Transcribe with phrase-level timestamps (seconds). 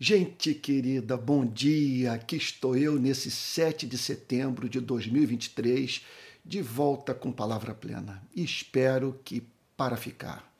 [0.00, 2.12] Gente querida, bom dia.
[2.12, 6.06] Aqui estou eu nesse 7 de setembro de 2023,
[6.44, 8.22] de volta com palavra plena.
[8.32, 9.42] Espero que
[9.76, 10.54] para ficar.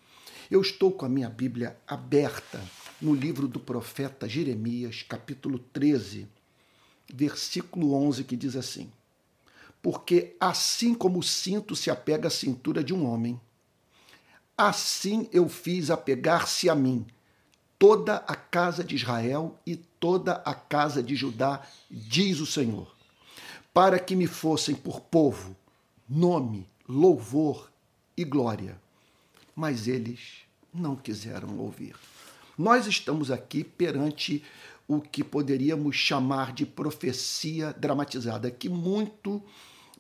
[0.51, 2.61] Eu estou com a minha Bíblia aberta
[3.01, 6.27] no livro do profeta Jeremias, capítulo 13,
[7.15, 8.91] versículo 11, que diz assim:
[9.81, 13.41] Porque assim como o cinto se apega à cintura de um homem,
[14.57, 17.07] assim eu fiz apegar-se a mim
[17.79, 22.93] toda a casa de Israel e toda a casa de Judá, diz o Senhor,
[23.73, 25.57] para que me fossem por povo,
[26.09, 27.71] nome, louvor
[28.17, 28.81] e glória.
[29.55, 30.43] Mas eles
[30.75, 31.95] não quiseram ouvir.
[32.57, 34.43] Nós estamos aqui perante
[34.89, 39.43] o que poderíamos chamar de profecia dramatizada, que muito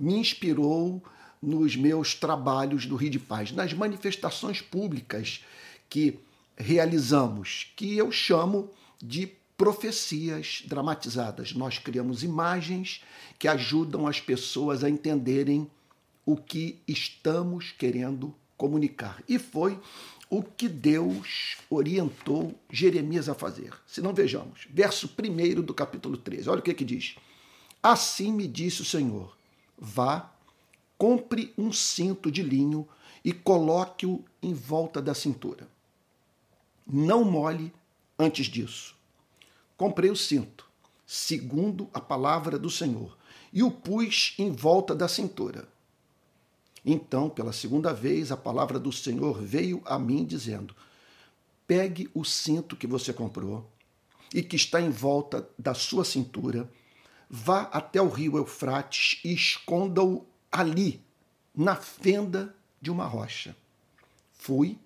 [0.01, 1.03] me inspirou
[1.41, 5.45] nos meus trabalhos do Rio de Paz, nas manifestações públicas
[5.89, 6.19] que
[6.59, 11.55] realizamos, que eu chamo de profecias dramatizadas.
[11.55, 13.03] Nós criamos imagens
[13.39, 15.71] que ajudam as pessoas a entenderem
[16.27, 19.23] o que estamos querendo comunicar.
[19.29, 19.79] E foi
[20.29, 23.73] o que Deus orientou Jeremias a fazer.
[23.87, 26.51] Se não vejamos, verso 1 do capítulo 13.
[26.51, 27.15] Olha o que, que diz.
[27.83, 29.37] Assim me disse o Senhor:
[29.79, 30.31] vá,
[30.99, 32.87] compre um cinto de linho
[33.25, 35.69] e coloque-o em volta da cintura
[36.91, 37.73] não molhe
[38.19, 38.97] antes disso.
[39.77, 40.69] Comprei o cinto,
[41.07, 43.17] segundo a palavra do Senhor,
[43.53, 45.69] e o pus em volta da cintura.
[46.85, 50.75] Então, pela segunda vez, a palavra do Senhor veio a mim dizendo:
[51.67, 53.69] Pegue o cinto que você comprou
[54.33, 56.71] e que está em volta da sua cintura,
[57.29, 61.03] vá até o rio Eufrates e esconda-o ali,
[61.55, 63.57] na fenda de uma rocha.
[64.33, 64.79] Fui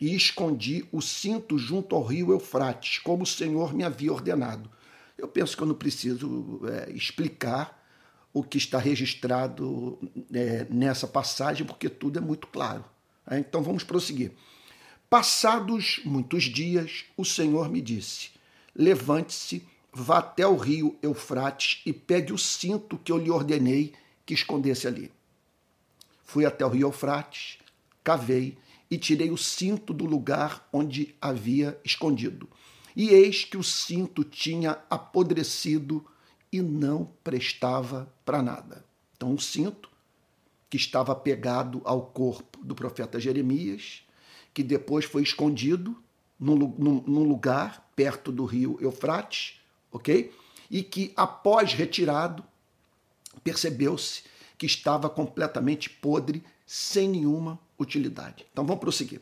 [0.00, 4.70] e escondi o cinto junto ao rio Eufrates, como o Senhor me havia ordenado.
[5.16, 7.76] Eu penso que eu não preciso é, explicar
[8.32, 9.98] o que está registrado
[10.32, 12.84] é, nessa passagem, porque tudo é muito claro.
[13.28, 14.32] É, então vamos prosseguir.
[15.10, 18.30] Passados muitos dias, o Senhor me disse:
[18.74, 23.94] Levante-se, vá até o rio Eufrates e pegue o cinto que eu lhe ordenei
[24.24, 25.10] que escondesse ali.
[26.22, 27.58] Fui até o rio Eufrates,
[28.04, 28.56] cavei
[28.90, 32.48] e tirei o cinto do lugar onde havia escondido.
[32.96, 36.04] E eis que o cinto tinha apodrecido
[36.50, 38.84] e não prestava para nada.
[39.16, 39.90] Então, o cinto,
[40.70, 44.02] que estava pegado ao corpo do profeta Jeremias,
[44.52, 45.96] que depois foi escondido
[46.38, 49.60] num, lugar perto do rio Eufrates,
[49.90, 50.32] ok?
[50.70, 52.44] E que, após retirado,
[53.42, 54.22] percebeu-se
[54.56, 58.46] que estava completamente podre, sem nenhuma utilidade.
[58.52, 59.20] Então vamos prosseguir.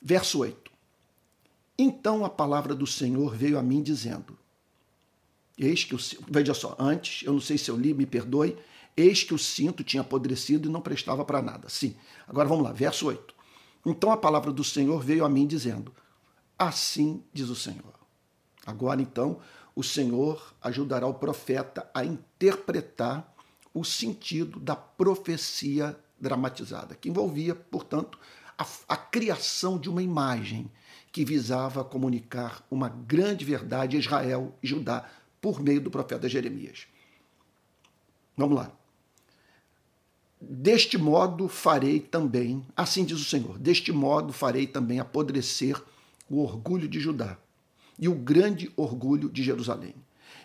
[0.00, 0.70] Verso 8.
[1.78, 4.38] Então a palavra do Senhor veio a mim dizendo:
[5.58, 5.98] Eis que o
[6.28, 8.56] veja só, antes, eu não sei se eu li, me perdoe,
[8.96, 11.68] eis que o cinto tinha apodrecido e não prestava para nada.
[11.68, 11.94] Sim.
[12.26, 13.34] Agora vamos lá, verso 8.
[13.84, 15.92] Então a palavra do Senhor veio a mim dizendo:
[16.58, 17.92] Assim diz o Senhor.
[18.64, 19.40] Agora então,
[19.74, 23.34] o Senhor ajudará o profeta a interpretar
[23.74, 28.16] o sentido da profecia dramatizada, que envolvia, portanto,
[28.56, 30.70] a, a criação de uma imagem
[31.10, 35.04] que visava comunicar uma grande verdade a Israel e Judá
[35.40, 36.86] por meio do profeta Jeremias.
[38.36, 38.72] Vamos lá.
[40.40, 45.80] Deste modo farei também, assim diz o Senhor, deste modo farei também apodrecer
[46.30, 47.36] o orgulho de Judá
[47.98, 49.94] e o grande orgulho de Jerusalém.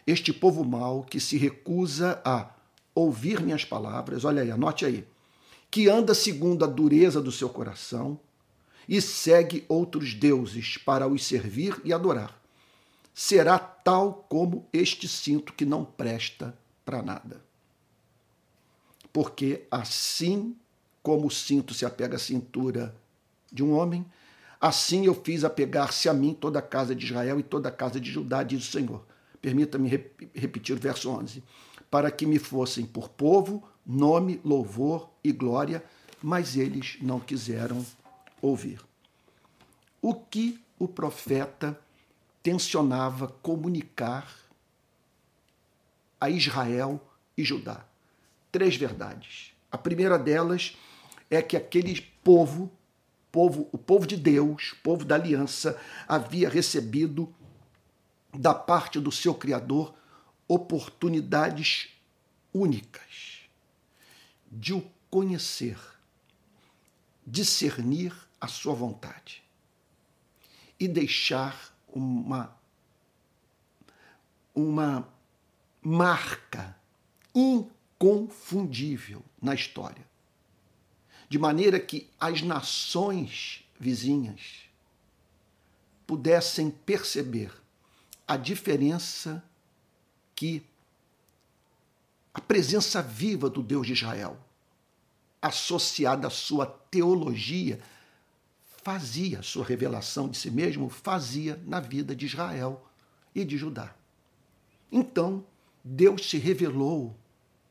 [0.05, 2.51] Este povo mau que se recusa a
[2.93, 5.07] ouvir minhas palavras, olha aí, anote aí,
[5.69, 8.19] que anda segundo a dureza do seu coração
[8.87, 12.39] e segue outros deuses para os servir e adorar.
[13.13, 17.41] Será tal como este cinto que não presta para nada.
[19.11, 20.55] Porque assim
[21.03, 22.95] como o cinto se apega à cintura
[23.51, 24.05] de um homem,
[24.61, 27.99] assim eu fiz apegar-se a mim toda a casa de Israel e toda a casa
[27.99, 29.03] de Judá, diz o Senhor.
[29.41, 29.89] Permita-me
[30.33, 31.43] repetir o verso 11.
[31.89, 35.83] Para que me fossem por povo, nome, louvor e glória,
[36.21, 37.85] mas eles não quiseram
[38.41, 38.81] ouvir.
[40.01, 41.79] O que o profeta
[42.43, 44.29] tensionava comunicar
[46.19, 47.01] a Israel
[47.37, 47.85] e Judá?
[48.51, 49.53] Três verdades.
[49.71, 50.77] A primeira delas
[51.29, 52.71] é que aquele povo,
[53.31, 57.33] povo, o povo de Deus, povo da aliança, havia recebido
[58.33, 59.93] da parte do seu Criador
[60.47, 61.89] oportunidades
[62.53, 63.36] únicas
[64.51, 65.79] de o conhecer,
[67.25, 69.43] discernir a sua vontade
[70.79, 72.55] e deixar uma
[74.53, 75.07] uma
[75.83, 76.75] marca
[77.33, 80.03] inconfundível na história.
[81.29, 84.67] De maneira que as nações vizinhas
[86.07, 87.51] pudessem perceber
[88.27, 89.43] a diferença
[90.35, 90.65] que
[92.37, 94.37] a presença viva do Deus de Israel,
[95.41, 97.79] associada à sua teologia,
[98.83, 102.85] fazia, sua revelação de si mesmo, fazia na vida de Israel
[103.33, 103.91] e de Judá.
[104.91, 105.43] Então,
[105.83, 107.15] Deus se revelou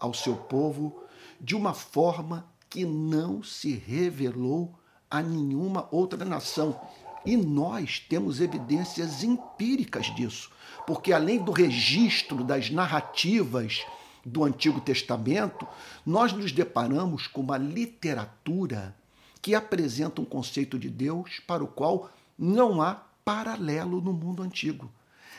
[0.01, 1.01] ao seu povo
[1.41, 4.75] de uma forma que não se revelou
[5.09, 6.81] a nenhuma outra nação.
[7.25, 10.51] E nós temos evidências empíricas disso,
[10.89, 13.87] porque além do registro das narrativas
[14.26, 15.67] do Antigo Testamento,
[16.05, 18.94] nós nos deparamos com uma literatura
[19.40, 24.90] que apresenta um conceito de Deus para o qual não há paralelo no mundo antigo.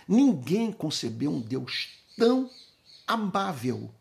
[0.07, 2.50] Ninguém concebeu um Deus tão
[3.06, 3.92] amável,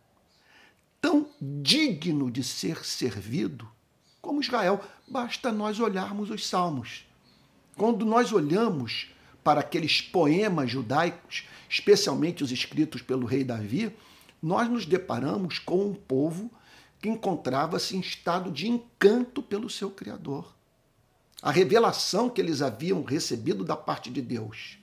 [1.01, 3.69] tão digno de ser servido
[4.23, 4.81] como Israel.
[5.09, 7.05] Basta nós olharmos os Salmos.
[7.77, 9.09] Quando nós olhamos
[9.43, 13.93] para aqueles poemas judaicos, especialmente os escritos pelo rei Davi,
[14.43, 16.51] nós nos deparamos com um povo
[17.01, 20.55] que encontrava-se em estado de encanto pelo seu Criador.
[21.43, 24.79] A revelação que eles haviam recebido da parte de Deus,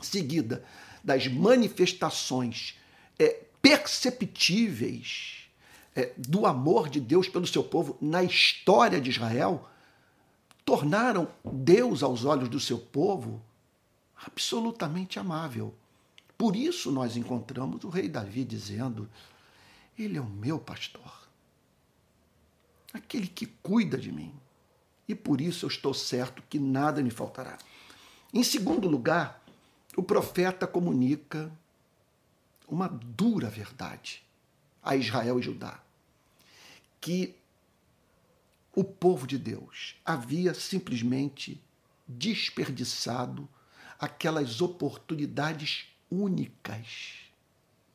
[0.00, 0.64] seguida
[1.02, 2.78] das manifestações
[3.18, 5.48] é, perceptíveis
[5.94, 9.68] é, do amor de Deus pelo seu povo na história de Israel,
[10.64, 13.42] tornaram Deus aos olhos do seu povo
[14.24, 15.74] absolutamente amável.
[16.36, 19.08] Por isso nós encontramos o rei Davi dizendo:
[19.98, 21.28] Ele é o meu pastor,
[22.92, 24.34] aquele que cuida de mim,
[25.08, 27.58] e por isso eu estou certo que nada me faltará.
[28.34, 29.42] Em segundo lugar,
[29.96, 31.50] o profeta comunica
[32.68, 34.22] uma dura verdade
[34.82, 35.80] a Israel e Judá,
[37.00, 37.34] que
[38.74, 41.60] o povo de Deus havia simplesmente
[42.06, 43.48] desperdiçado
[43.98, 47.14] aquelas oportunidades únicas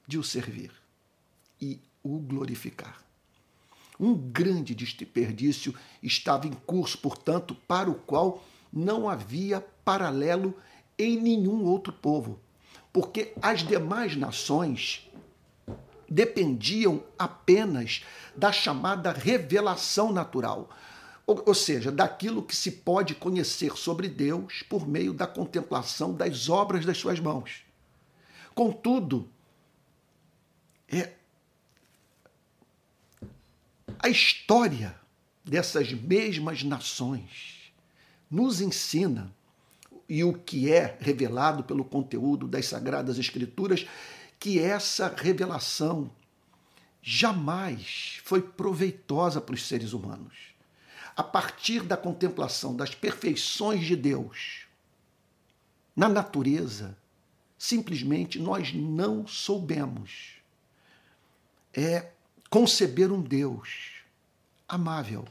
[0.08, 0.72] de o servir
[1.62, 3.02] e o glorificar.
[4.00, 8.44] Um grande desperdício estava em curso, portanto, para o qual
[8.74, 10.56] não havia paralelo
[10.98, 12.40] em nenhum outro povo,
[12.92, 15.08] porque as demais nações
[16.10, 18.04] dependiam apenas
[18.36, 20.70] da chamada revelação natural,
[21.26, 26.50] ou, ou, seja, daquilo que se pode conhecer sobre Deus por meio da contemplação das
[26.50, 27.64] obras das suas mãos.
[28.54, 29.30] Contudo,
[30.88, 31.14] é
[34.00, 34.96] a história
[35.44, 37.74] dessas mesmas nações
[38.30, 39.34] nos ensina
[40.08, 43.86] e o que é revelado pelo conteúdo das Sagradas Escrituras,
[44.40, 46.12] que essa revelação
[47.02, 50.34] jamais foi proveitosa para os seres humanos.
[51.16, 54.66] A partir da contemplação das perfeições de Deus
[55.96, 56.98] na natureza,
[57.62, 60.32] simplesmente nós não soubemos
[61.72, 62.10] é
[62.50, 64.02] conceber um Deus
[64.68, 65.28] amável,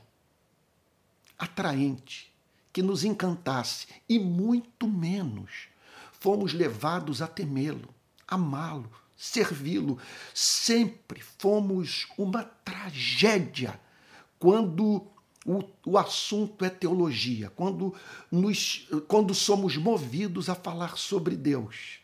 [1.37, 2.33] atraente,
[2.73, 5.67] que nos encantasse e muito menos
[6.21, 7.93] fomos levados a temê-lo,
[8.29, 9.99] amá-lo, servi-lo.
[10.33, 13.81] Sempre fomos uma tragédia
[14.39, 15.05] quando
[15.45, 17.93] o, o assunto é teologia, quando,
[18.31, 22.00] nos, quando somos movidos a falar sobre Deus.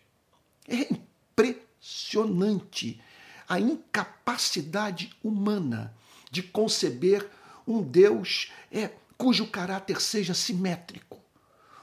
[0.69, 3.01] É impressionante
[3.49, 5.95] a incapacidade humana
[6.31, 7.29] de conceber
[7.67, 11.21] um Deus é, cujo caráter seja simétrico.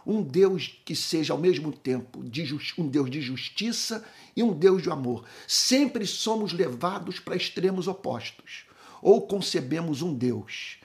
[0.05, 4.89] Um Deus que seja ao mesmo tempo um Deus de justiça e um Deus de
[4.89, 5.23] amor.
[5.47, 8.65] Sempre somos levados para extremos opostos.
[9.01, 10.77] Ou concebemos um Deus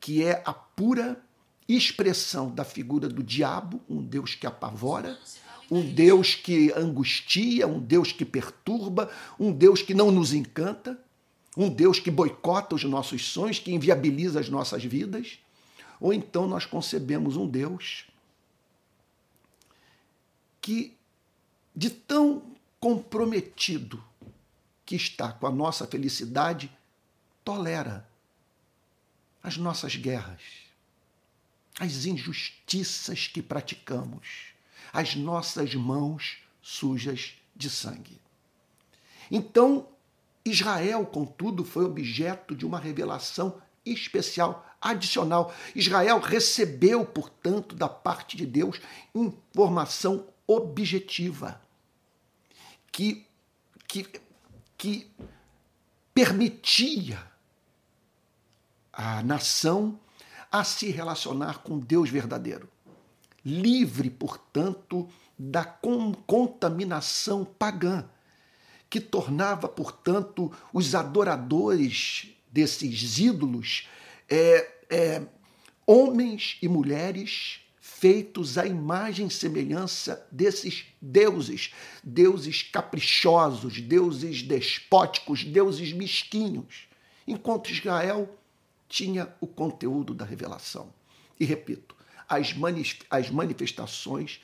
[0.00, 1.20] que é a pura
[1.68, 5.18] expressão da figura do diabo, um Deus que apavora,
[5.70, 10.98] um Deus que angustia, um Deus que perturba, um Deus que não nos encanta,
[11.56, 15.38] um Deus que boicota os nossos sonhos, que inviabiliza as nossas vidas,
[16.00, 18.06] ou então nós concebemos um Deus
[20.60, 20.96] que,
[21.74, 22.42] de tão
[22.80, 24.02] comprometido
[24.86, 26.70] que está com a nossa felicidade,
[27.44, 28.08] tolera
[29.42, 30.40] as nossas guerras,
[31.78, 34.47] as injustiças que praticamos
[34.92, 38.20] as nossas mãos sujas de sangue.
[39.30, 39.88] Então,
[40.44, 45.54] Israel, contudo, foi objeto de uma revelação especial, adicional.
[45.74, 48.80] Israel recebeu, portanto, da parte de Deus
[49.14, 51.60] informação objetiva
[52.90, 53.28] que
[53.88, 54.06] que,
[54.76, 55.10] que
[56.12, 57.18] permitia
[58.92, 59.98] a nação
[60.52, 62.68] a se relacionar com Deus verdadeiro.
[63.48, 68.04] Livre, portanto, da contaminação pagã,
[68.90, 73.88] que tornava, portanto, os adoradores desses ídolos
[74.28, 75.22] é, é,
[75.86, 81.72] homens e mulheres feitos à imagem e semelhança desses deuses,
[82.04, 86.86] deuses caprichosos, deuses despóticos, deuses mesquinhos,
[87.26, 88.38] enquanto Israel
[88.88, 90.92] tinha o conteúdo da revelação.
[91.40, 91.97] E repito,
[92.28, 92.54] as,
[93.10, 94.40] as manifestações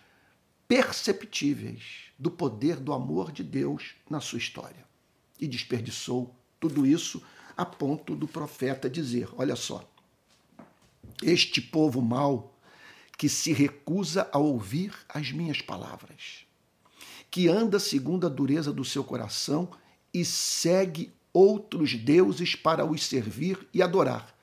[0.66, 4.84] perceptíveis do poder do amor de Deus na sua história.
[5.38, 7.22] E desperdiçou tudo isso
[7.56, 9.88] a ponto do profeta dizer: olha só,
[11.22, 12.54] este povo mau
[13.18, 16.46] que se recusa a ouvir as minhas palavras,
[17.30, 19.68] que anda segundo a dureza do seu coração
[20.12, 24.36] e segue outros deuses para os servir e adorar,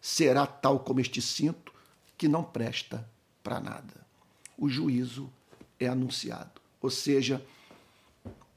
[0.00, 1.72] será tal como este cinto
[2.18, 3.08] que não presta
[3.42, 4.06] para nada.
[4.58, 5.32] O juízo
[5.78, 7.42] é anunciado, ou seja,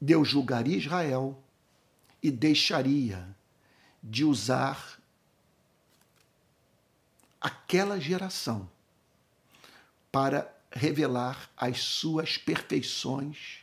[0.02, 1.38] Deus julgaria Israel
[2.22, 3.24] e deixaria
[4.02, 5.00] de usar
[7.40, 8.68] aquela geração
[10.12, 13.60] para revelar as suas perfeições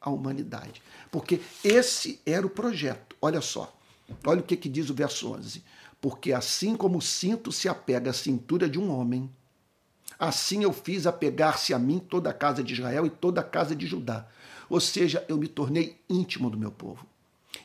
[0.00, 0.80] à humanidade.
[1.10, 3.16] Porque esse era o projeto.
[3.20, 3.76] Olha só.
[4.24, 5.62] Olha o que, que diz o verso 11.
[6.04, 9.30] Porque assim como o cinto se apega à cintura de um homem,
[10.18, 13.74] assim eu fiz apegar-se a mim toda a casa de Israel e toda a casa
[13.74, 14.28] de Judá.
[14.68, 17.06] Ou seja, eu me tornei íntimo do meu povo.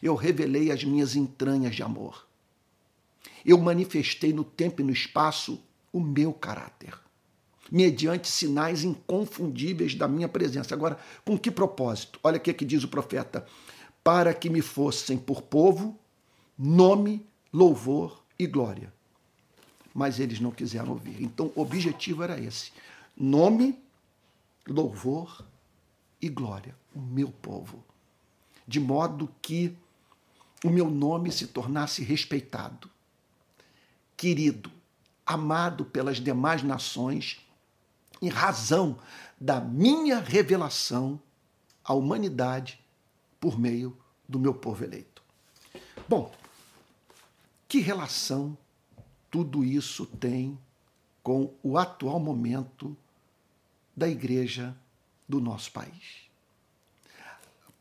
[0.01, 2.25] Eu revelei as minhas entranhas de amor.
[3.45, 6.97] Eu manifestei no tempo e no espaço o meu caráter
[7.69, 10.73] mediante sinais inconfundíveis da minha presença.
[10.73, 12.17] Agora, com que propósito?
[12.23, 13.45] Olha o que, é que diz o profeta:
[14.01, 15.99] para que me fossem por povo,
[16.57, 18.91] nome, louvor e glória.
[19.93, 21.21] Mas eles não quiseram ouvir.
[21.21, 22.71] Então, o objetivo era esse:
[23.15, 23.77] nome,
[24.65, 25.45] louvor
[26.21, 27.83] e glória, o meu povo.
[28.65, 29.75] De modo que
[30.63, 32.89] o meu nome se tornasse respeitado,
[34.15, 34.71] querido,
[35.25, 37.39] amado pelas demais nações
[38.21, 38.97] em razão
[39.39, 41.19] da minha revelação
[41.83, 42.79] à humanidade
[43.39, 45.23] por meio do meu povo eleito.
[46.07, 46.31] Bom,
[47.69, 48.57] que relação
[49.29, 50.59] tudo isso tem
[51.21, 52.97] com o atual momento
[53.95, 54.75] da igreja
[55.27, 56.27] do nosso país?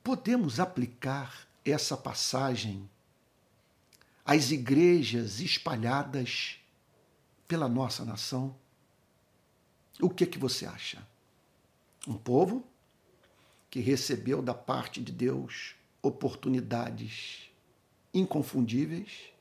[0.05, 2.89] Podemos aplicar essa passagem
[4.27, 6.59] às igrejas espalhadas
[7.47, 8.55] pela nossa nação?
[9.99, 11.03] O que que você acha?
[12.07, 12.63] Um povo
[13.71, 17.51] que recebeu da parte de Deus oportunidades
[18.13, 19.33] inconfundíveis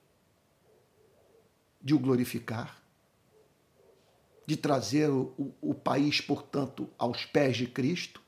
[1.82, 2.82] de o glorificar,
[4.46, 8.22] de trazer o, o, o país, portanto, aos pés de Cristo,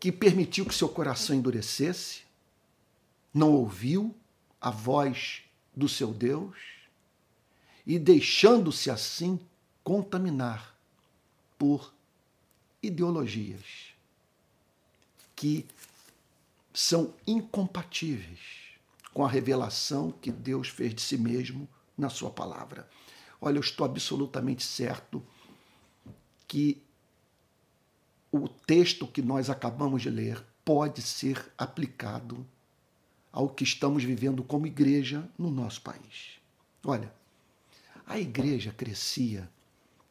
[0.00, 2.22] que permitiu que seu coração endurecesse,
[3.32, 4.14] não ouviu
[4.60, 5.42] a voz
[5.74, 6.56] do seu Deus
[7.86, 9.40] e, deixando-se assim
[9.82, 10.76] contaminar
[11.58, 11.92] por
[12.82, 13.94] ideologias
[15.34, 15.66] que
[16.72, 18.67] são incompatíveis
[19.18, 22.88] com a revelação que Deus fez de si mesmo na Sua palavra.
[23.40, 25.20] Olha, eu estou absolutamente certo
[26.46, 26.80] que
[28.30, 32.46] o texto que nós acabamos de ler pode ser aplicado
[33.32, 36.38] ao que estamos vivendo como igreja no nosso país.
[36.84, 37.12] Olha,
[38.06, 39.50] a igreja crescia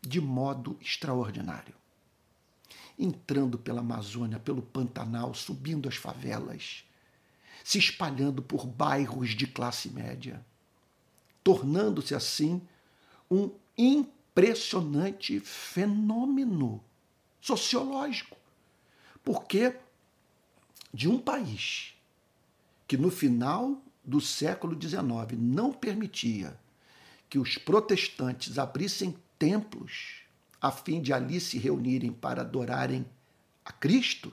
[0.02, 1.76] de modo extraordinário.
[3.00, 6.84] Entrando pela Amazônia, pelo Pantanal, subindo as favelas,
[7.68, 10.40] se espalhando por bairros de classe média,
[11.44, 12.62] tornando-se assim
[13.30, 16.82] um impressionante fenômeno
[17.42, 18.38] sociológico.
[19.22, 19.76] Porque
[20.94, 21.94] de um país
[22.88, 26.58] que no final do século XIX não permitia
[27.30, 30.22] que os protestantes abrissem templos
[30.62, 33.06] a fim de ali se reunirem para adorarem
[33.66, 34.32] a Cristo?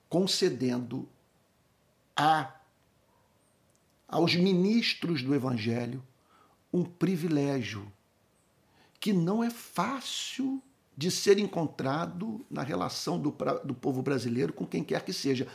[0.07, 1.07] concedendo
[2.15, 2.58] a
[4.09, 6.03] aos ministros do evangelho
[6.73, 7.91] um privilégio
[8.99, 10.61] que não é fácil
[10.97, 15.47] de ser encontrado na relação do, do povo brasileiro com quem quer que seja.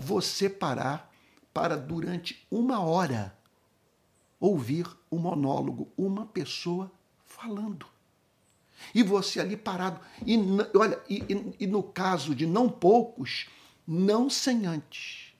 [0.00, 1.14] Você parar
[1.54, 3.36] para durante uma hora
[4.40, 6.90] ouvir um monólogo, uma pessoa
[7.24, 7.86] falando.
[8.94, 10.00] E você ali parado.
[10.26, 10.36] E
[10.76, 13.48] olha, e, e, e no caso de não poucos,
[13.86, 15.32] não sem antes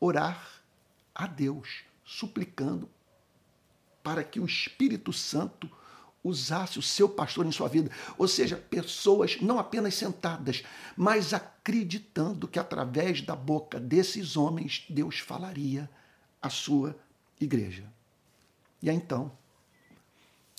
[0.00, 0.53] orar
[1.14, 2.88] a Deus, suplicando
[4.02, 5.70] para que o Espírito Santo
[6.22, 7.90] usasse o seu pastor em sua vida.
[8.16, 10.62] Ou seja, pessoas não apenas sentadas,
[10.96, 15.88] mas acreditando que através da boca desses homens Deus falaria
[16.40, 16.98] à sua
[17.38, 17.84] igreja.
[18.82, 19.30] E aí, então,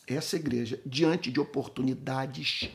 [0.07, 2.69] essa igreja, diante de oportunidades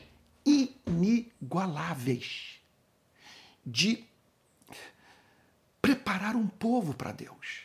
[0.45, 2.59] inigualáveis
[3.65, 4.05] de
[5.81, 7.61] preparar um povo para Deus,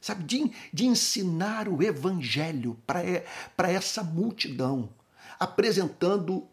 [0.00, 4.88] sabe, de, de ensinar o evangelho para essa multidão,
[5.38, 6.46] apresentando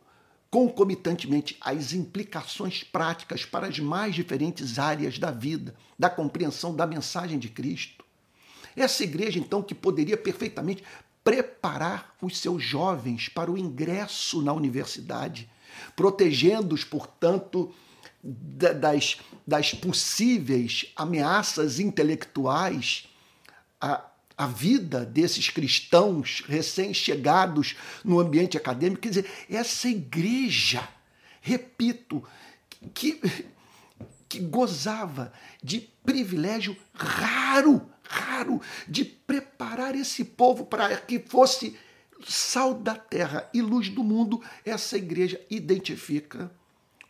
[0.49, 7.37] concomitantemente as implicações práticas para as mais diferentes áreas da vida, da compreensão da mensagem
[7.37, 8.05] de Cristo.
[8.75, 10.83] Essa igreja, então, que poderia perfeitamente
[11.23, 15.49] preparar os seus jovens para o ingresso na universidade,
[15.95, 17.73] protegendo-os, portanto,
[18.23, 23.07] das, das possíveis ameaças intelectuais
[23.79, 24.05] à,
[24.37, 29.01] à vida desses cristãos recém-chegados no ambiente acadêmico.
[29.01, 30.87] Quer dizer, essa igreja,
[31.41, 32.23] repito,
[32.93, 33.19] que,
[34.29, 41.77] que gozava de privilégio raro, raro, de preparar esse povo para que fosse
[42.25, 46.51] sal da terra e luz do mundo, essa igreja identifica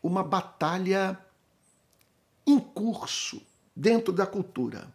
[0.02, 1.18] uma batalha
[2.46, 3.42] em curso
[3.76, 4.92] dentro da cultura.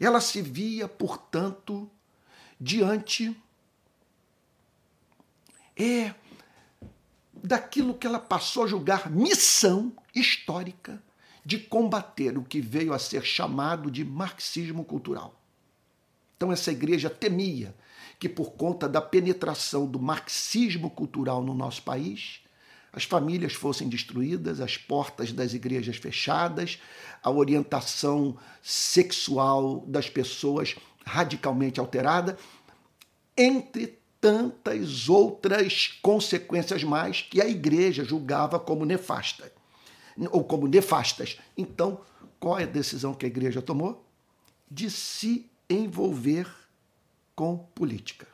[0.00, 1.90] Ela se via, portanto,
[2.60, 3.36] diante
[5.76, 6.14] é
[7.34, 11.02] daquilo que ela passou a julgar missão histórica
[11.44, 15.40] de combater o que veio a ser chamado de marxismo cultural.
[16.36, 17.74] Então essa igreja temia
[18.18, 22.40] que por conta da penetração do marxismo cultural no nosso país,
[22.92, 26.80] as famílias fossem destruídas, as portas das igrejas fechadas,
[27.22, 30.74] a orientação sexual das pessoas
[31.04, 32.38] radicalmente alterada,
[33.36, 39.52] entre tantas outras consequências mais que a igreja julgava como nefasta
[40.30, 41.38] ou como nefastas.
[41.56, 42.00] Então,
[42.40, 44.04] qual é a decisão que a igreja tomou?
[44.68, 46.48] De se envolver
[47.36, 48.26] com política,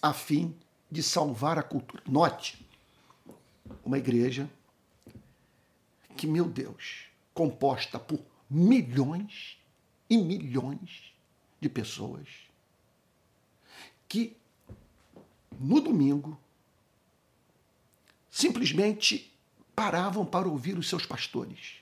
[0.00, 0.54] a fim
[0.90, 2.02] de salvar a cultura.
[2.06, 2.65] Note,
[3.84, 4.50] uma igreja
[6.16, 9.58] que, meu Deus, composta por milhões
[10.08, 11.12] e milhões
[11.60, 12.26] de pessoas
[14.08, 14.36] que
[15.58, 16.38] no domingo
[18.30, 19.32] simplesmente
[19.74, 21.76] paravam para ouvir os seus pastores,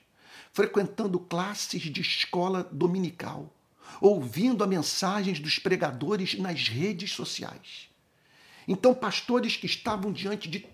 [0.51, 3.53] frequentando classes de escola dominical,
[4.01, 7.89] ouvindo as mensagens dos pregadores nas redes sociais.
[8.67, 10.65] Então, pastores que estavam diante de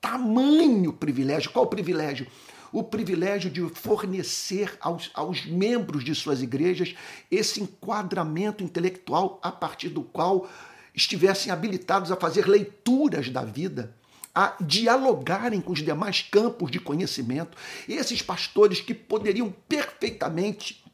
[0.00, 1.50] tamanho privilégio.
[1.50, 2.26] Qual privilégio?
[2.72, 6.94] O privilégio de fornecer aos, aos membros de suas igrejas
[7.30, 10.48] esse enquadramento intelectual a partir do qual
[10.94, 13.94] estivessem habilitados a fazer leituras da vida,
[14.34, 17.56] a dialogarem com os demais campos de conhecimento.
[17.88, 20.84] Esses pastores que poderiam perfeitamente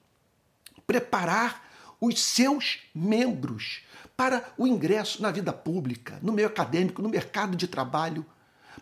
[0.87, 1.65] preparar
[2.01, 3.83] os seus membros
[4.17, 8.25] para o ingresso na vida pública, no meio acadêmico, no mercado de trabalho,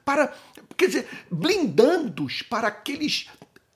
[0.04, 0.34] para,
[0.76, 3.28] quer dizer, blindando-os para aqueles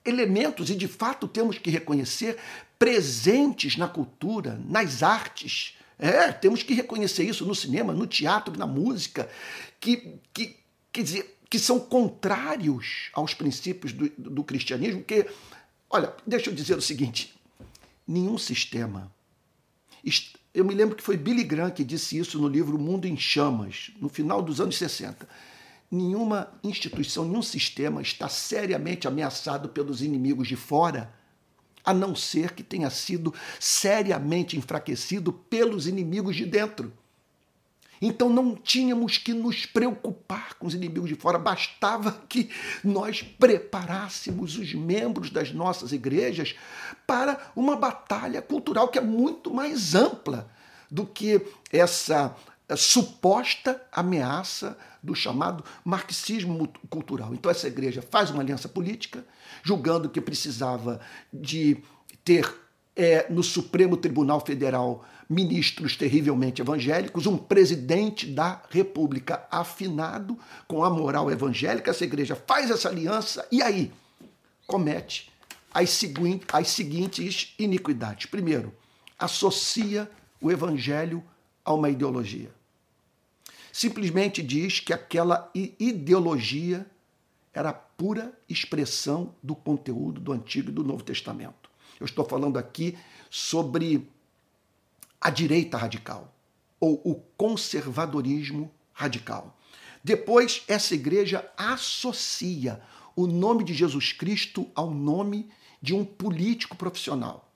[0.04, 2.38] elementos, e de fato temos que reconhecer,
[2.78, 5.76] presentes na cultura, nas artes.
[5.98, 9.28] É, temos que reconhecer isso no cinema, no teatro, na música,
[9.80, 10.56] que, que,
[10.92, 15.26] quer dizer, que são contrários aos princípios do, do cristianismo, que,
[15.88, 17.34] olha, deixa eu dizer o seguinte,
[18.06, 19.12] nenhum sistema.
[20.54, 23.90] Eu me lembro que foi Billy Graham que disse isso no livro Mundo em Chamas,
[24.00, 25.28] no final dos anos 60.
[25.90, 31.14] Nenhuma instituição, nenhum sistema está seriamente ameaçado pelos inimigos de fora,
[31.84, 36.92] a não ser que tenha sido seriamente enfraquecido pelos inimigos de dentro.
[38.00, 42.50] Então não tínhamos que nos preocupar com os inimigos de fora, bastava que
[42.84, 46.54] nós preparássemos os membros das nossas igrejas
[47.06, 50.50] para uma batalha cultural que é muito mais ampla
[50.90, 51.40] do que
[51.72, 52.36] essa
[52.74, 57.32] suposta ameaça do chamado marxismo cultural.
[57.32, 59.24] Então essa igreja faz uma aliança política,
[59.62, 61.00] julgando que precisava
[61.32, 61.82] de
[62.24, 62.52] ter
[62.96, 70.90] é, no Supremo Tribunal Federal ministros terrivelmente evangélicos, um presidente da República afinado com a
[70.90, 73.92] moral evangélica, essa igreja faz essa aliança e aí
[74.66, 75.30] comete
[75.72, 76.00] as,
[76.52, 78.26] as seguintes iniquidades.
[78.26, 78.72] Primeiro,
[79.18, 81.22] associa o evangelho
[81.64, 82.55] a uma ideologia.
[83.76, 86.90] Simplesmente diz que aquela ideologia
[87.52, 91.68] era pura expressão do conteúdo do Antigo e do Novo Testamento.
[92.00, 92.96] Eu estou falando aqui
[93.28, 94.10] sobre
[95.20, 96.34] a direita radical
[96.80, 99.54] ou o conservadorismo radical.
[100.02, 102.80] Depois, essa igreja associa
[103.14, 105.50] o nome de Jesus Cristo ao nome
[105.82, 107.52] de um político profissional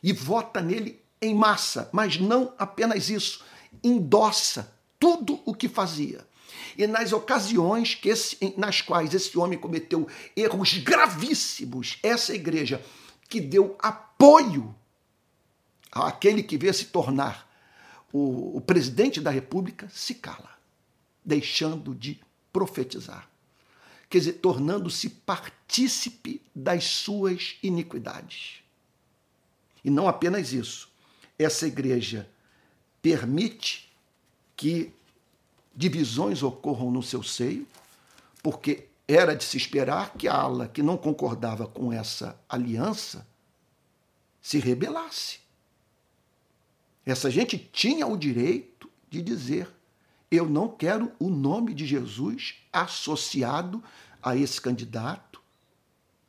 [0.00, 3.44] e vota nele em massa, mas não apenas isso,
[3.82, 6.24] endossa tudo o que fazia.
[6.78, 12.80] E nas ocasiões que esse, nas quais esse homem cometeu erros gravíssimos, essa igreja
[13.28, 14.72] que deu apoio
[15.90, 17.50] aquele que veio se tornar
[18.12, 20.56] o, o presidente da República se cala,
[21.24, 22.20] deixando de
[22.52, 23.28] profetizar.
[24.08, 28.62] Quer dizer, tornando-se partícipe das suas iniquidades.
[29.84, 30.88] E não apenas isso,
[31.36, 32.30] essa igreja
[33.02, 33.91] permite
[34.62, 34.94] que
[35.74, 37.66] divisões ocorram no seu seio,
[38.40, 43.26] porque era de se esperar que a ala que não concordava com essa aliança
[44.40, 45.40] se rebelasse.
[47.04, 49.68] Essa gente tinha o direito de dizer:
[50.30, 53.82] eu não quero o nome de Jesus associado
[54.22, 55.42] a esse candidato,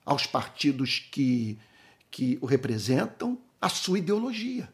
[0.04, 1.60] aos partidos que,
[2.10, 4.74] que o representam, à sua ideologia.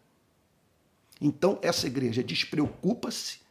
[1.19, 3.48] Então, essa igreja despreocupa-se,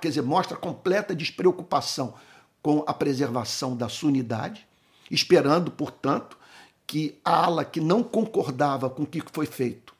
[0.00, 2.14] quer dizer, mostra completa despreocupação
[2.62, 4.66] com a preservação da sua unidade,
[5.10, 6.38] esperando, portanto,
[6.86, 9.94] que a ala que não concordava com o que foi feito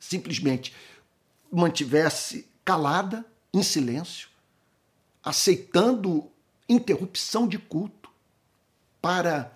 [0.00, 0.74] simplesmente
[1.50, 4.28] mantivesse calada, em silêncio,
[5.22, 6.28] aceitando
[6.68, 8.10] interrupção de culto
[9.00, 9.52] para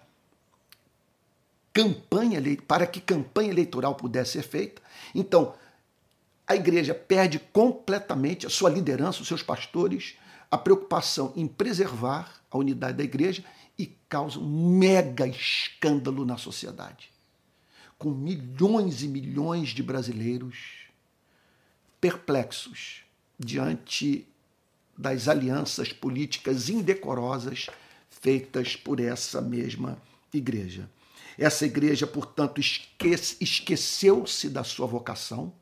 [1.72, 4.80] campanha para que campanha eleitoral pudesse ser feita.
[5.14, 5.54] Então,
[6.48, 10.14] a igreja perde completamente a sua liderança, os seus pastores,
[10.50, 13.44] a preocupação em preservar a unidade da igreja
[13.78, 17.10] e causa um mega escândalo na sociedade
[17.98, 20.56] com milhões e milhões de brasileiros
[22.00, 23.02] perplexos
[23.38, 24.26] diante
[24.96, 27.66] das alianças políticas indecorosas
[28.08, 30.00] feitas por essa mesma
[30.32, 30.88] igreja.
[31.36, 35.52] Essa igreja, portanto, esquece, esqueceu-se da sua vocação,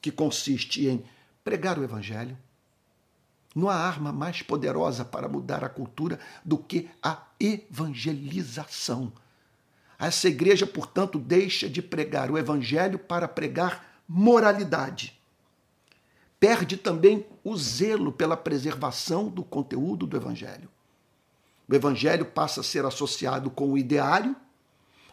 [0.00, 1.04] que consiste em
[1.44, 2.36] pregar o evangelho.
[3.54, 9.12] Não há arma mais poderosa para mudar a cultura do que a evangelização.
[9.98, 15.20] Essa igreja, portanto, deixa de pregar o evangelho para pregar moralidade.
[16.38, 20.70] Perde também o zelo pela preservação do conteúdo do evangelho.
[21.68, 24.34] O evangelho passa a ser associado com o ideário,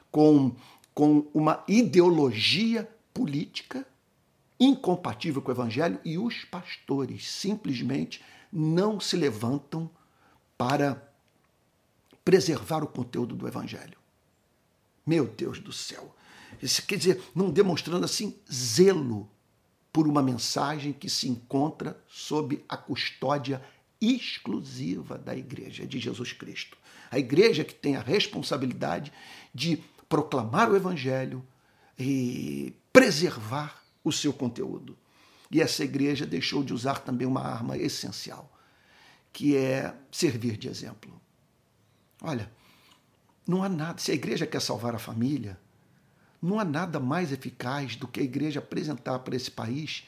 [0.09, 0.55] com,
[0.93, 3.85] com uma ideologia política
[4.59, 9.89] incompatível com o evangelho e os pastores simplesmente não se levantam
[10.57, 11.03] para
[12.25, 13.97] preservar o conteúdo do evangelho.
[15.05, 16.13] Meu Deus do céu.
[16.61, 19.29] Isso quer dizer, não demonstrando assim zelo
[19.93, 23.61] por uma mensagem que se encontra sob a custódia
[24.01, 26.77] exclusiva da Igreja de Jesus Cristo.
[27.09, 29.11] A Igreja que tem a responsabilidade
[29.53, 31.43] de proclamar o Evangelho
[31.97, 34.97] e preservar o seu conteúdo.
[35.49, 38.51] E essa igreja deixou de usar também uma arma essencial,
[39.31, 41.11] que é servir de exemplo.
[42.21, 42.51] Olha,
[43.47, 43.97] Não há nada.
[43.99, 45.57] Se a igreja quer salvar a família,
[46.41, 50.03] não há nada mais eficaz do que a igreja apresentar para esse país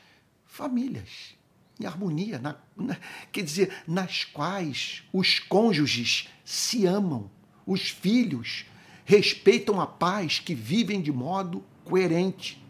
[0.45, 1.39] famílias
[1.79, 2.97] em harmonia, na, na,
[3.31, 7.31] quer dizer, nas quais os cônjuges se amam,
[7.65, 8.65] os filhos
[9.05, 12.61] respeitam a paz, que vivem de modo coerente.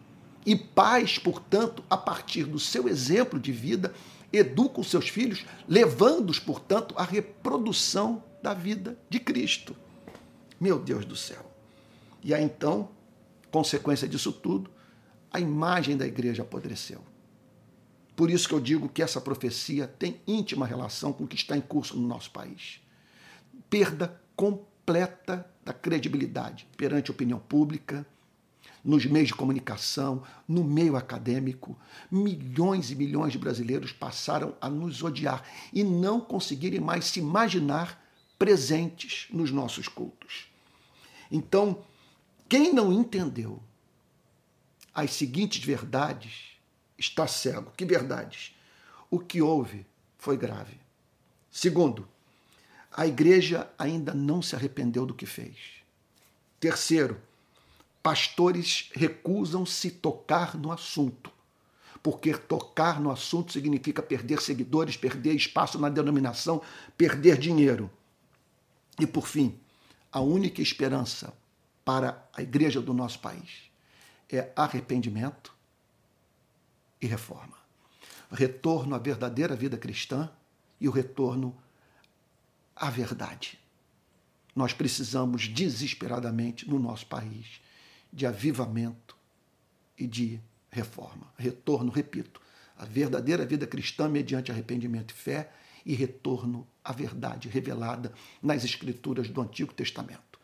[0.50, 3.94] E pais, portanto, a partir do seu exemplo de vida,
[4.32, 9.76] educam seus filhos, levando-os, portanto, à reprodução da vida de Cristo.
[10.60, 11.48] Meu Deus do céu.
[12.20, 12.88] E aí então,
[13.52, 14.68] consequência disso tudo,
[15.32, 17.00] a imagem da igreja apodreceu.
[18.16, 21.56] Por isso que eu digo que essa profecia tem íntima relação com o que está
[21.56, 22.80] em curso no nosso país.
[23.70, 28.04] Perda completa da credibilidade perante a opinião pública,
[28.84, 31.78] nos meios de comunicação, no meio acadêmico.
[32.10, 38.02] Milhões e milhões de brasileiros passaram a nos odiar e não conseguirem mais se imaginar
[38.38, 40.48] presentes nos nossos cultos.
[41.30, 41.84] Então,
[42.48, 43.62] quem não entendeu
[44.94, 46.50] as seguintes verdades
[46.98, 47.72] está cego.
[47.76, 48.54] Que verdades?
[49.10, 49.86] O que houve
[50.18, 50.78] foi grave.
[51.50, 52.08] Segundo,
[52.92, 55.56] a igreja ainda não se arrependeu do que fez.
[56.58, 57.20] Terceiro,
[58.02, 61.30] pastores recusam-se tocar no assunto,
[62.02, 66.62] porque tocar no assunto significa perder seguidores, perder espaço na denominação,
[66.96, 67.90] perder dinheiro.
[68.98, 69.58] E por fim,
[70.10, 71.32] a única esperança
[71.84, 73.70] para a igreja do nosso país
[74.28, 75.54] é arrependimento
[77.00, 77.58] e reforma.
[78.30, 80.30] Retorno à verdadeira vida cristã
[80.80, 81.56] e o retorno
[82.74, 83.58] à verdade.
[84.54, 87.60] Nós precisamos desesperadamente no nosso país
[88.12, 89.16] de avivamento
[89.96, 91.32] e de reforma.
[91.36, 92.40] Retorno, repito,
[92.76, 95.52] a verdadeira vida cristã mediante arrependimento e fé
[95.84, 100.38] e retorno à verdade revelada nas escrituras do Antigo Testamento,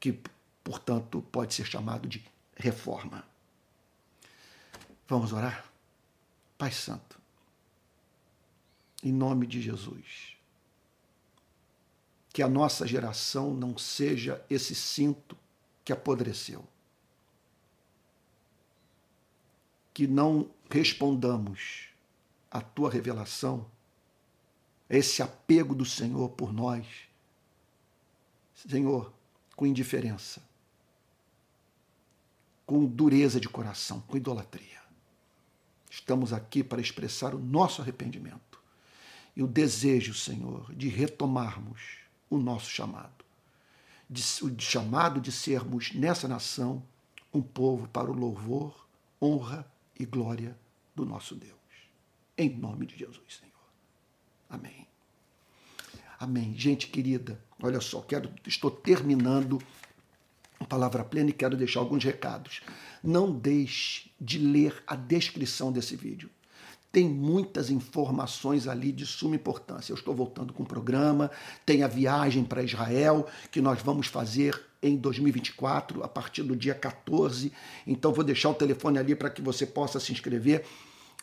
[0.00, 0.18] que,
[0.62, 2.24] portanto, pode ser chamado de
[2.56, 3.24] reforma.
[5.06, 5.70] Vamos orar?
[6.56, 7.20] Pai Santo,
[9.02, 10.36] em nome de Jesus,
[12.32, 15.36] que a nossa geração não seja esse cinto
[15.84, 16.66] que apodreceu.
[19.94, 21.88] Que não respondamos
[22.50, 23.64] à tua revelação,
[24.90, 26.86] a esse apego do Senhor por nós,
[28.54, 29.12] Senhor,
[29.56, 30.42] com indiferença,
[32.66, 34.82] com dureza de coração, com idolatria.
[35.90, 38.60] Estamos aqui para expressar o nosso arrependimento
[39.36, 43.24] e o desejo, Senhor, de retomarmos o nosso chamado.
[44.08, 46.82] De, o chamado de sermos nessa nação
[47.32, 48.86] um povo para o louvor,
[49.20, 49.66] honra
[49.98, 50.56] e glória
[50.94, 51.52] do nosso Deus.
[52.36, 53.52] Em nome de Jesus, Senhor.
[54.48, 54.86] Amém.
[56.18, 56.54] Amém.
[56.56, 59.58] Gente querida, olha só, quero, estou terminando
[60.58, 62.62] a palavra plena e quero deixar alguns recados
[63.04, 66.30] não deixe de ler a descrição desse vídeo.
[66.90, 69.92] Tem muitas informações ali de suma importância.
[69.92, 71.30] Eu estou voltando com o programa,
[71.66, 76.74] tem a viagem para Israel que nós vamos fazer em 2024, a partir do dia
[76.74, 77.50] 14.
[77.86, 80.64] Então, vou deixar o telefone ali para que você possa se inscrever.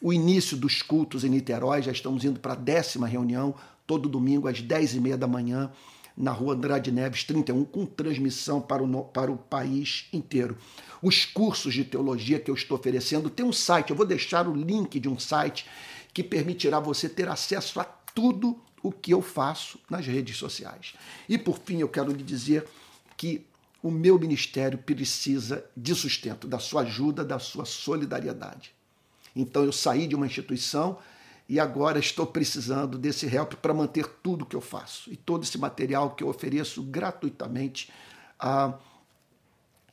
[0.02, 3.54] O início dos cultos em Niterói, já estamos indo para a décima reunião,
[3.86, 5.71] todo domingo às 10h30 da manhã
[6.17, 10.58] na rua Andrade Neves 31, com transmissão para o, para o país inteiro.
[11.02, 14.56] Os cursos de teologia que eu estou oferecendo, tem um site, eu vou deixar o
[14.56, 15.65] link de um site
[16.13, 20.93] que permitirá você ter acesso a tudo o que eu faço nas redes sociais.
[21.30, 22.65] E por fim, eu quero lhe dizer
[23.15, 23.45] que
[23.82, 28.74] o meu ministério precisa de sustento, da sua ajuda, da sua solidariedade.
[29.36, 30.98] Então eu saí de uma instituição
[31.50, 35.58] e agora estou precisando desse help para manter tudo que eu faço e todo esse
[35.58, 37.91] material que eu ofereço gratuitamente
[38.39, 38.74] a,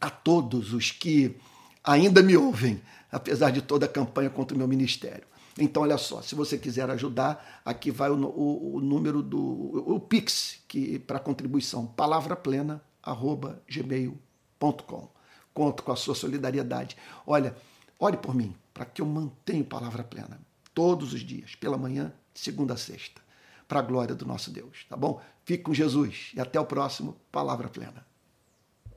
[0.01, 1.37] a todos os que
[1.83, 5.27] ainda me ouvem, apesar de toda a campanha contra o meu ministério.
[5.59, 9.99] Então, olha só, se você quiser ajudar, aqui vai o, o, o número do o
[9.99, 11.87] Pix que para contribuição,
[13.13, 15.09] palavraplena@gmail.com.
[15.55, 16.97] Conto com a sua solidariedade.
[17.27, 17.57] Olha,
[17.99, 20.41] ore por mim, para que eu mantenha palavra plena
[20.75, 23.21] todos os dias, pela manhã, segunda a sexta,
[23.67, 25.21] para a glória do nosso Deus, tá bom?
[25.45, 28.08] Fique com Jesus e até o próximo Palavra Plena.